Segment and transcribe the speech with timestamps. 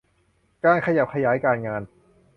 [0.65, 1.81] การขยับขยายการงาน